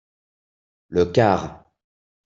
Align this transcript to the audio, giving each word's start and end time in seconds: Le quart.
Le 0.87 1.05
quart. 1.05 1.63